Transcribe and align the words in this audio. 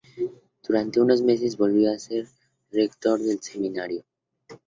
Durante 0.67 0.99
unos 0.99 1.21
meses 1.21 1.57
volvió 1.57 1.91
a 1.91 1.99
ser 1.99 2.25
rector 2.71 3.21
del 3.21 3.39
Seminario. 3.39 4.03